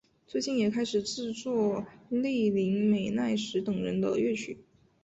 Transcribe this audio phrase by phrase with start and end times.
[0.25, 4.57] 最近也开始制作栗林美奈实等人的乐曲。